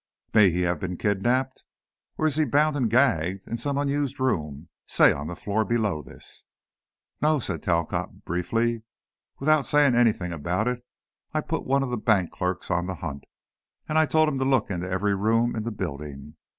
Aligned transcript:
May 0.33 0.49
he 0.49 0.61
have 0.61 0.79
been 0.79 0.97
kidnaped? 0.97 1.63
Or 2.17 2.25
is 2.25 2.37
he 2.37 2.43
bound 2.43 2.75
and 2.75 2.89
gagged 2.89 3.47
in 3.47 3.57
some 3.57 3.77
unused 3.77 4.19
room, 4.19 4.69
say 4.87 5.11
on 5.13 5.27
the 5.27 5.35
floor 5.35 5.63
below 5.63 6.01
this?" 6.01 6.43
"No," 7.21 7.37
said 7.37 7.61
Talcott, 7.61 8.25
briefly. 8.25 8.81
"Without 9.37 9.67
saying 9.67 9.93
anything 9.93 10.31
about 10.33 10.67
it 10.67 10.83
I 11.35 11.41
put 11.41 11.65
one 11.67 11.83
of 11.83 11.91
the 11.91 11.97
bank 11.97 12.31
clerks 12.31 12.71
on 12.71 12.87
the 12.87 12.95
hunt 12.95 13.25
and 13.87 13.99
I 13.99 14.07
told 14.07 14.27
him 14.27 14.39
to 14.39 14.43
look 14.43 14.71
into 14.71 14.89
every 14.89 15.13
room 15.13 15.55
in 15.55 15.65
the 15.65 15.71
building. 15.71 16.35